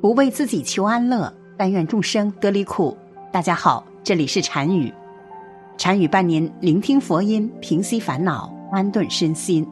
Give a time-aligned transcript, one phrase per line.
[0.00, 2.96] 不为自己求安乐，但愿众生得离苦。
[3.32, 4.92] 大家好，这里是禅语，
[5.76, 9.66] 禅语伴您聆听佛音，平息烦恼，安顿身心。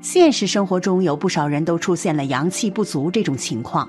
[0.00, 3.86] 现实生活中有不少人都出现了阳气不足这种情况，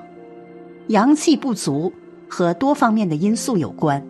[0.87, 1.91] 阳气不足
[2.27, 4.05] 和多方面的因素有关，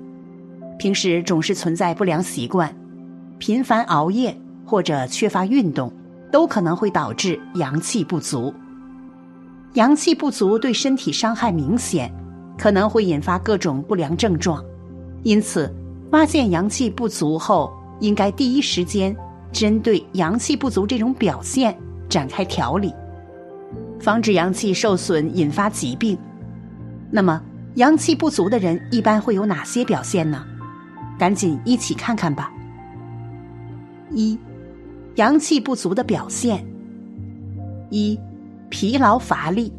[0.79, 2.75] 平时总是存在不良习惯，
[3.37, 4.35] 频繁熬夜
[4.65, 5.93] 或者缺乏运动，
[6.31, 8.51] 都可能会导致阳气不足。
[9.73, 12.11] 阳气不足对身体伤害明显，
[12.57, 14.63] 可能会引发各种不良症状。
[15.23, 15.71] 因此，
[16.09, 19.15] 发现阳气不足后，应该第一时间
[19.51, 21.77] 针对阳气不足这种表现
[22.09, 22.93] 展开调理，
[23.99, 26.17] 防止阳气受损引发疾病。
[27.11, 27.41] 那么，
[27.75, 30.43] 阳气不足的人一般会有哪些表现呢？
[31.19, 32.51] 赶紧一起看看吧。
[34.11, 34.39] 一，
[35.15, 36.65] 阳气不足的表现。
[37.89, 38.17] 一。
[38.69, 39.71] 疲劳乏力，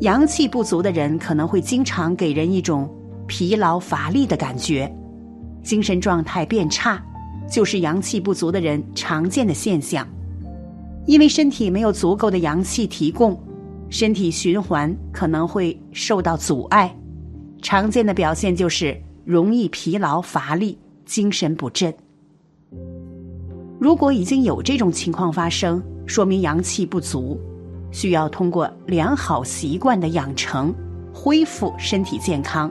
[0.00, 2.88] 阳气不足的人可能会经常给人一种
[3.26, 4.90] 疲劳乏力的感觉，
[5.62, 7.02] 精神状态变差，
[7.50, 10.06] 就是阳气不足的人常见的现象。
[11.06, 13.38] 因为身体没有足够的阳气提供，
[13.90, 16.94] 身体循环可能会受到阻碍，
[17.60, 21.92] 常见的表现就是容易疲劳乏力、精神不振。
[23.78, 27.38] 如果已经有这种情况发生，说明阳气不足。
[27.90, 30.74] 需要通过良好习惯的养成，
[31.12, 32.70] 恢复身体健康，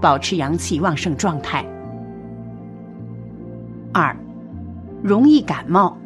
[0.00, 1.64] 保持阳气旺盛状态。
[3.92, 4.14] 二，
[5.02, 5.96] 容易感冒。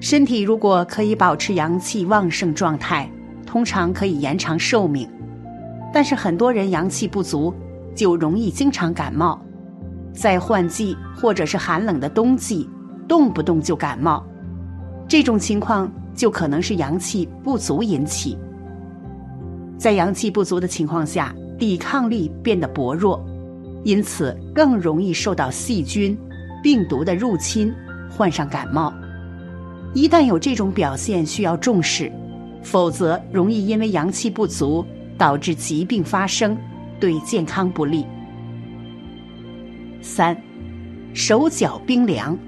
[0.00, 3.10] 身体如果可以保持阳气旺盛状态，
[3.46, 5.08] 通常可以延长寿命。
[5.92, 7.52] 但是很多人阳气不足，
[7.94, 9.40] 就容易经常感冒，
[10.12, 12.68] 在换季或者是寒冷的冬季，
[13.08, 14.24] 动不动就感冒。
[15.08, 15.90] 这种情况。
[16.16, 18.38] 就可能是阳气不足引起，
[19.76, 23.22] 在阳气不足的情况下，抵抗力变得薄弱，
[23.84, 26.16] 因此更容易受到细菌、
[26.62, 27.70] 病毒的入侵，
[28.08, 28.90] 患上感冒。
[29.92, 32.10] 一旦有这种表现，需要重视，
[32.62, 34.82] 否则容易因为阳气不足
[35.18, 36.56] 导致疾病发生，
[36.98, 38.06] 对健康不利。
[40.00, 40.34] 三，
[41.12, 42.38] 手脚冰凉，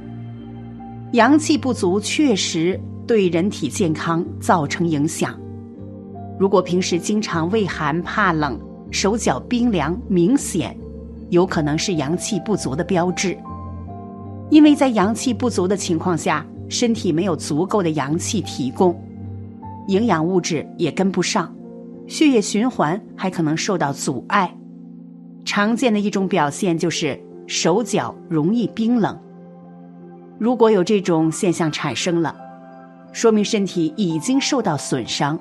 [1.13, 2.81] 阳气不足确实。
[3.07, 5.35] 对人体健康造成影响。
[6.39, 8.61] 如果平时经常畏寒怕冷、
[8.91, 10.77] 手脚冰凉明显，
[11.31, 13.35] 有可能是阳气不足的标志。
[14.51, 18.95] 因为在阳气不足的情况下，身体没有足够的阳气提供，
[19.87, 21.51] 营养物质也跟不上，
[22.07, 24.55] 血液循环还可能受到阻碍。
[25.47, 29.19] 常见的一种表现就是手脚容易冰冷。
[30.39, 32.35] 如果有这种现象产生了，
[33.13, 35.39] 说明身体已经受到损伤，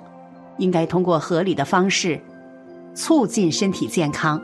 [0.57, 2.19] 应该通过合理的方式
[2.95, 4.41] 促进身体健康。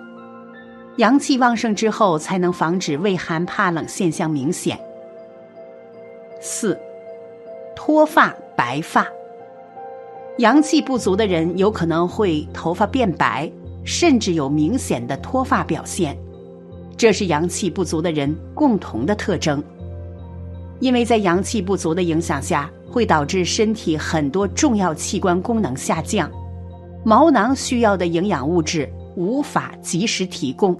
[0.97, 4.79] 阳气旺盛之后，才能防止畏寒怕冷现象明显。
[6.39, 6.77] 四，
[7.75, 9.07] 脱发白发，
[10.37, 13.51] 阳气不足的人有可能会头发变白，
[13.83, 16.15] 甚至有明显的脱发表现，
[16.95, 19.63] 这是阳气不足的人共同的特征。
[20.83, 26.29] 因为在阳气不足的影响下，会导致身体很多重要器官功能下降，
[27.05, 30.77] 毛囊需要的营养物质无法及时提供，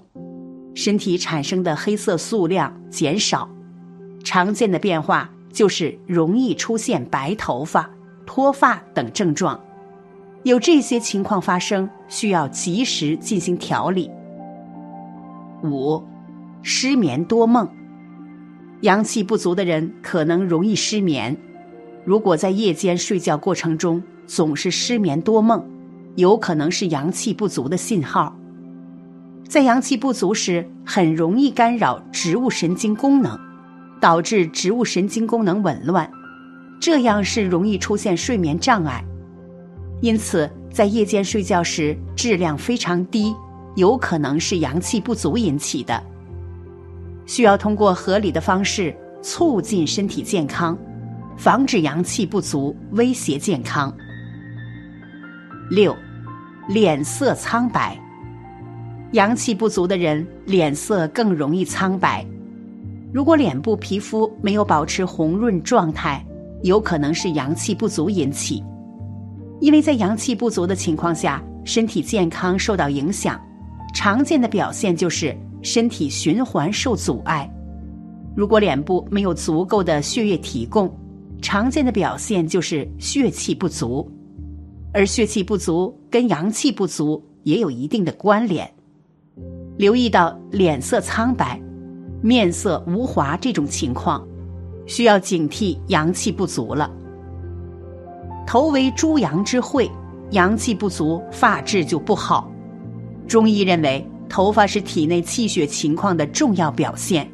[0.76, 3.48] 身体产生的黑色素量减少，
[4.26, 7.90] 常见的变化就是容易出现白头发、
[8.26, 9.58] 脱发等症状。
[10.44, 14.12] 有这些情况发生，需要及时进行调理。
[15.64, 16.04] 五，
[16.62, 17.66] 失眠多梦。
[18.84, 21.38] 阳气不足的人可能容易失眠，
[22.04, 25.66] 如果在夜间睡觉过程中总是失眠多梦，
[26.16, 28.38] 有可能是阳气不足的信号。
[29.48, 33.40] 在阳气不足时，很容易干扰植物神经功能，
[34.02, 36.12] 导致植物神经功能紊乱，
[36.78, 39.02] 这样是容易出现睡眠障碍。
[40.02, 43.34] 因此，在夜间睡觉时质量非常低，
[43.78, 46.04] 有可能是阳气不足引起的。
[47.26, 50.78] 需要通过合理的方式促进身体健康，
[51.38, 53.94] 防止阳气不足威胁健康。
[55.70, 55.96] 六，
[56.68, 57.98] 脸色苍白，
[59.14, 62.26] 阳气不足的人脸色更容易苍白。
[63.14, 66.24] 如果脸部皮肤没有保持红润状态，
[66.64, 68.64] 有可能是阳气不足引起。
[69.62, 73.40] 因为在阳气不足的情况下，身体健康受到影响，
[73.94, 75.36] 常见的表现就是。
[75.64, 77.50] 身体循环受阻碍，
[78.36, 80.94] 如果脸部没有足够的血液提供，
[81.42, 84.08] 常见的表现就是血气不足。
[84.94, 88.70] 而血气不足跟阳气不足也有一定的关联。
[89.78, 91.60] 留意到脸色苍白、
[92.22, 94.24] 面色无华这种情况，
[94.86, 96.92] 需要警惕阳气不足了。
[98.46, 99.90] 头为诸阳之会，
[100.30, 102.52] 阳气不足，发质就不好。
[103.28, 107.30] 中医认为，头发是体内气血情况的重要表现，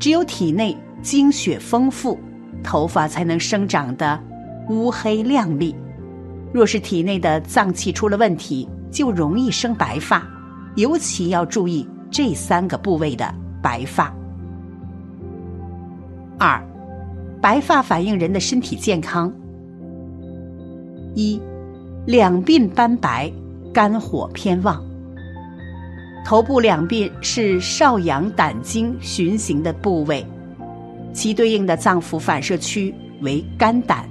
[0.00, 2.18] 只有体内精血丰富，
[2.64, 4.18] 头发才能生长的
[4.70, 5.76] 乌黑亮丽。
[6.50, 10.26] 若是体内的脏器出了问题，就容易生白发。
[10.76, 13.30] 尤其要注意这三个部位的
[13.62, 14.10] 白发。
[16.38, 16.66] 二，
[17.42, 19.30] 白发反映人的身体健康。
[21.14, 21.38] 一，
[22.06, 23.30] 两鬓斑白，
[23.70, 24.82] 肝火偏旺。
[26.24, 30.24] 头部两鬓是少阳胆经循行的部位，
[31.12, 34.08] 其对应的脏腑反射区为肝胆。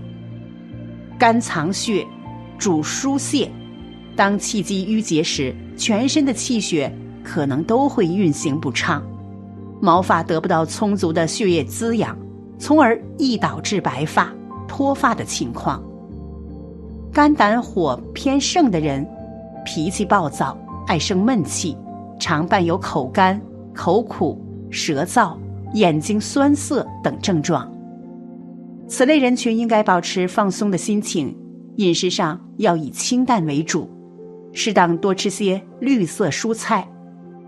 [1.17, 2.05] 肝藏血，
[2.57, 3.49] 主疏泄。
[4.15, 6.93] 当气机淤结时，全身的气血
[7.23, 9.01] 可能都会运行不畅，
[9.79, 12.17] 毛发得不到充足的血液滋养，
[12.59, 14.31] 从而易导致白发、
[14.67, 15.81] 脱发的情况。
[17.13, 19.07] 肝胆火偏盛的人，
[19.65, 20.57] 脾气暴躁，
[20.87, 21.77] 爱生闷气，
[22.21, 23.41] 常伴有口干、
[23.73, 24.39] 口苦、
[24.69, 25.35] 舌燥、
[25.73, 27.67] 眼睛酸涩等症状。
[28.87, 31.35] 此类人群应该保持放松的心情，
[31.77, 33.89] 饮食上要以清淡为主。
[34.53, 36.87] 适当多吃些绿色蔬菜，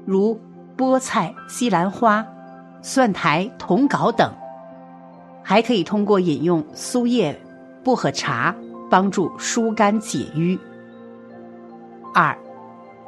[0.06, 0.40] 如
[0.76, 2.26] 菠菜、西兰花、
[2.81, 4.34] 蒜苔、茼蒿等。
[5.44, 7.40] 还可以通过饮用苏叶、
[7.84, 8.56] 薄荷茶，
[8.90, 10.58] 帮助疏肝解郁。
[12.12, 12.36] 二，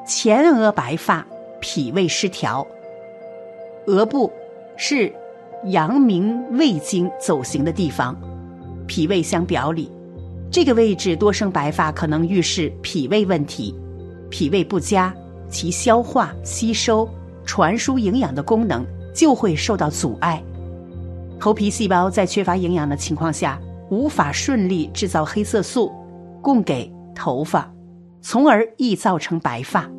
[0.06, 1.26] 前额白发，
[1.68, 2.66] 脾胃失调。
[3.88, 4.32] 额部
[4.78, 5.12] 是
[5.66, 8.16] 阳明胃经走行的地方，
[8.86, 9.92] 脾胃相表里，
[10.52, 13.76] 这个位置多生白发，可能预示脾胃问题。
[14.30, 15.12] 脾胃不佳，
[15.50, 17.10] 其消化、吸收、
[17.46, 20.44] 传输营养的功能就会受到阻碍。
[21.40, 23.60] 头皮细胞在缺乏营养的情况下，
[23.90, 25.92] 无法顺利制造黑色素，
[26.44, 27.74] 供给头发，
[28.22, 29.90] 从而易造成白发。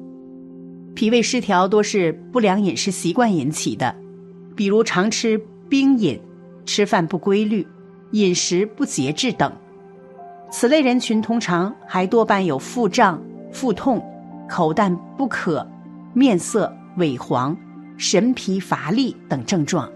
[0.97, 3.95] 脾胃失调多是不良饮食习惯引起的，
[4.57, 5.39] 比如常吃
[5.69, 6.19] 冰饮、
[6.65, 7.65] 吃饭不规律、
[8.13, 9.53] 饮食不节制等。
[10.51, 13.23] 此类人群通常还多伴有腹胀、
[13.53, 14.03] 腹痛。
[14.49, 15.69] 口淡不渴、
[16.15, 17.57] 面色萎黄、
[17.97, 19.91] 神疲乏力等症状。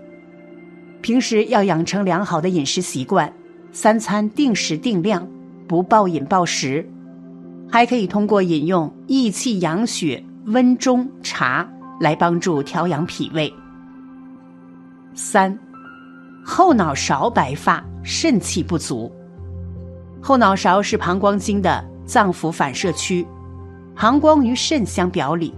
[1.00, 3.32] 平时要养成良好的饮食习惯，
[3.70, 5.25] 三餐定时定量，
[5.69, 6.85] 不暴饮暴食。
[7.70, 11.69] 还可以通过饮用益气养血温中茶
[12.00, 13.52] 来帮助调养脾胃。
[15.14, 15.58] 三，
[16.44, 19.12] 后脑勺白发，肾气不足。
[20.22, 23.26] 后脑勺是膀胱经的脏腑反射区。
[23.94, 25.54] 膀胱与肾相表里，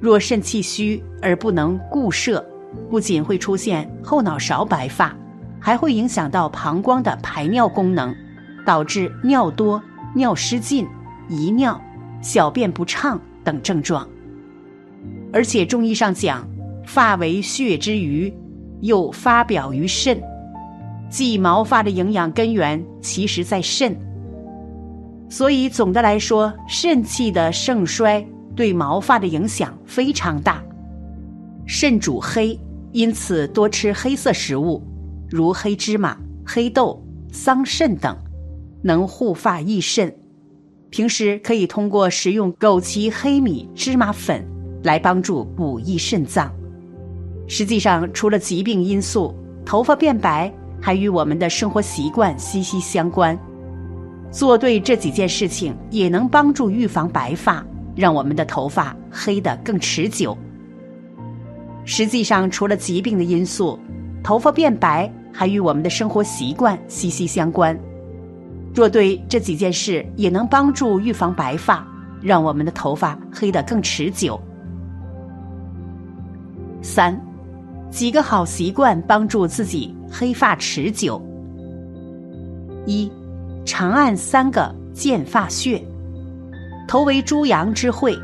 [0.00, 2.44] 若肾气虚而不能固摄，
[2.88, 5.12] 不仅会出现后脑勺白发，
[5.58, 8.14] 还会影响到膀胱的排尿功能，
[8.64, 9.82] 导致尿多、
[10.14, 10.86] 尿失禁、
[11.28, 11.80] 遗尿、
[12.22, 14.08] 小便不畅等症状。
[15.32, 16.48] 而且中医上讲，
[16.86, 18.32] 发为血之余，
[18.80, 20.20] 又发表于肾，
[21.08, 23.96] 即毛发的营养根源其实在肾。
[25.28, 30.62] 所以总的来说，肾气的盛衰对毛发的影响非常大。
[31.66, 32.58] 肾主黑，
[32.92, 34.82] 因此多吃黑色食物，
[35.28, 36.16] 如黑芝麻、
[36.46, 37.02] 黑豆、
[37.32, 38.16] 桑葚等，
[38.82, 40.14] 能护发益肾。
[40.94, 44.46] 平时可以通过食用枸杞、黑米、芝麻粉
[44.84, 46.48] 来帮助补益肾脏。
[47.48, 49.34] 实际上，除了疾病因素，
[49.66, 53.36] 头发变白还与我们的生活习惯息息相关。
[54.30, 60.38] 做对这几件事情，也能帮助预防白发，让我们的头发黑得更持久。
[61.84, 63.76] 实际上，除了疾病的因素，
[64.22, 67.76] 头发变白还与我们的生活习惯息息相关。
[68.74, 71.86] 若对这几件事，也能帮助预防白发，
[72.20, 74.40] 让我们的头发黑得更持久。
[76.82, 77.18] 三，
[77.90, 81.22] 几个好习惯帮助自己黑发持久。
[82.86, 83.10] 一。
[83.66, 85.82] 长按三个健发穴，
[86.86, 88.14] 头为诸阳之会，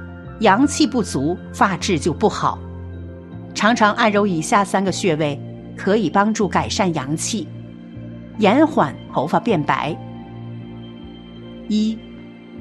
[0.41, 2.59] 阳气不足，发质就不好。
[3.55, 5.41] 常常按揉以下三个穴位，
[5.79, 7.49] 可以帮助改善阳气，
[8.37, 9.97] 延缓头发变白。
[11.71, 11.97] 一，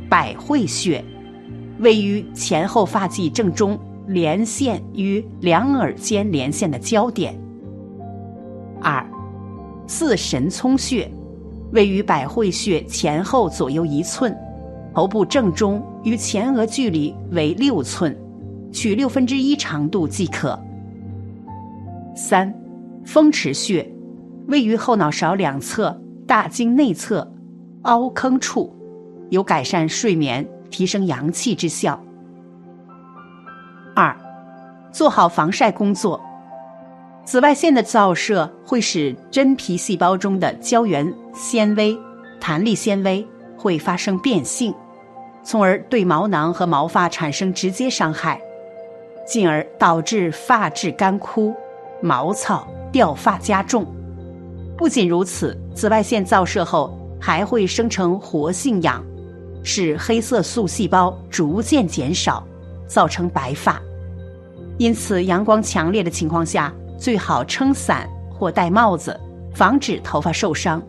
[0.08, 1.04] 百会穴，
[1.80, 7.36] 位于前后发际正中，连线与两耳尖连线的交点。
[8.80, 9.04] 二，
[9.88, 11.10] 四神聪穴。
[11.72, 14.36] 位于百会穴前后左右一寸，
[14.94, 18.16] 头部正中与前额距离为六寸，
[18.72, 20.60] 取六分之一长度即可。
[22.16, 22.52] 三，
[23.06, 23.88] 风池穴
[24.48, 27.32] 位于后脑勺两侧大经内侧
[27.84, 28.76] 凹坑处，
[29.30, 32.00] 有改善睡眠、提升阳气之效。
[33.96, 34.16] 二，
[34.92, 36.20] 做好防晒工作。
[37.26, 41.98] 紫外线的照射会使真皮细胞中的胶原纤维、
[42.40, 43.26] 弹力纤维
[43.58, 44.74] 会发生变性，
[45.44, 48.42] 从而对毛囊和毛发产生直接伤害，
[49.28, 51.54] 进而导致发质干枯。
[52.02, 53.86] 毛糙、掉发加重。
[54.78, 59.04] 不仅如此，紫外线照射后还会生成活性氧，
[59.64, 62.46] 使黑色素细胞逐渐减少，
[62.88, 63.82] 造成白发。
[64.78, 69.20] 因此，阳光强烈的情况下，最好撑伞或戴帽子，
[69.54, 70.82] 防止头发受伤。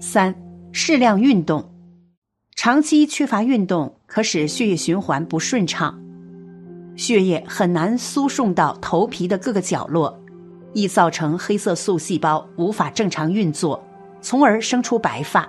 [0.00, 0.34] 三、
[0.72, 1.64] 适量运动。
[2.56, 5.96] 长期缺乏运动，可使血液循环不顺畅。
[6.96, 10.18] 血液很难输送到头皮的各个角落，
[10.72, 13.80] 易造成黑色素细胞无法正常运作，
[14.20, 15.48] 从而生出白发。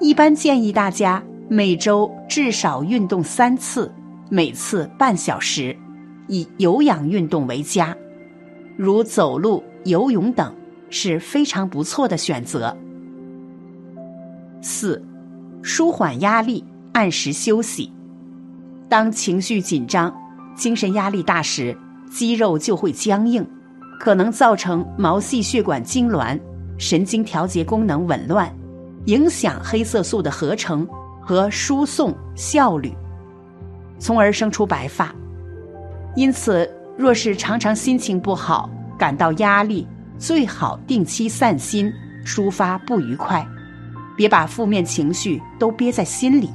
[0.00, 3.92] 一般建议大家每周至少运动三次，
[4.30, 5.76] 每次半小时，
[6.28, 7.96] 以有氧运动为佳，
[8.76, 10.54] 如走路、游泳等
[10.90, 12.76] 是非常不错的选择。
[14.60, 15.02] 四，
[15.62, 17.92] 舒缓压力，按时休息。
[18.88, 20.14] 当情绪紧张。
[20.56, 21.76] 精神压力大时，
[22.08, 23.44] 肌肉就会僵硬，
[23.98, 26.38] 可能造成毛细血管痉挛、
[26.78, 28.48] 神经调节功能紊乱，
[29.06, 30.86] 影响黑色素的合成
[31.20, 32.92] 和输送效率，
[33.98, 35.14] 从而生出白发。
[36.14, 39.86] 因此，若是常常心情不好、感到压力，
[40.18, 41.92] 最好定期散心，
[42.24, 43.46] 抒发不愉快，
[44.16, 46.48] 别把负面情绪都憋在心里。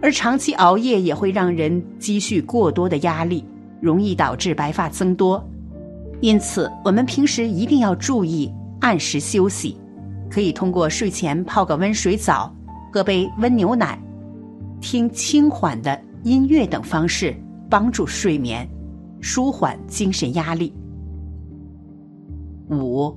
[0.00, 3.44] 而长期熬夜也会让人积蓄过多的压力，
[3.80, 5.44] 容易导致白发增多。
[6.20, 9.76] 因此，我们平时一定要注意按时休息，
[10.30, 12.54] 可以通过睡前泡个温水澡、
[12.92, 14.00] 喝杯温牛奶、
[14.80, 17.34] 听轻缓的音乐等方式
[17.68, 18.68] 帮助睡眠，
[19.20, 20.72] 舒缓精神压力。
[22.70, 23.14] 五，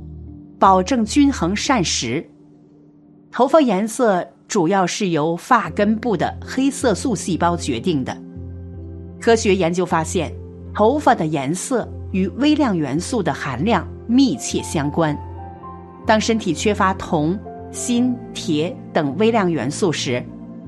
[0.58, 2.27] 保证均衡膳食，
[3.32, 4.27] 头发颜色。
[4.46, 8.15] 主要是由发根部的黑色素细胞决定的。
[9.20, 10.32] 科学研究发现，
[10.75, 15.17] 头发的颜色与微量元素的含量密切相关。
[16.05, 17.39] 当身体缺乏铜、
[17.72, 20.24] 锌、铁等微量元素时，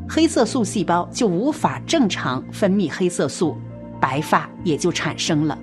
[0.08, 3.58] 黑色素细胞就无法正常分泌黑色素，
[4.00, 5.58] 白发也就产生了。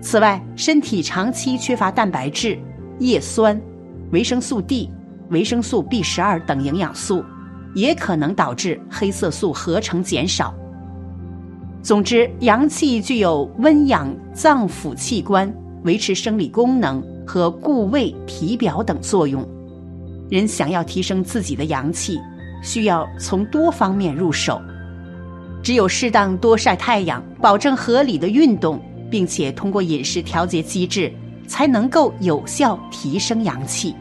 [0.00, 2.58] 此外，身体长期缺乏蛋白质、
[2.98, 3.60] 叶酸、
[4.10, 4.90] 维生素 D。
[5.30, 7.24] 维生素 B 十二等营养素，
[7.74, 10.54] 也可能导致黑色素合成减少。
[11.82, 15.52] 总之，阳气具有温养脏腑器官、
[15.84, 19.46] 维持生理功能和固胃体表等作用。
[20.30, 22.18] 人想要提升自己的阳气，
[22.62, 24.60] 需要从多方面入手。
[25.62, 31.12] 只有适当多晒太阳，保证合理的运动，并且通过饮食调节机制，
[31.46, 33.94] 才能够有效提升阳气。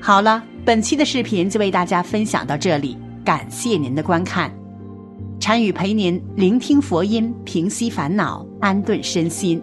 [0.00, 4.52] 好了，本期的视频就为大家分享到这里，感谢您的观看。
[5.38, 9.62] 禅语陪您聆听佛音，平息烦恼，安顿身心。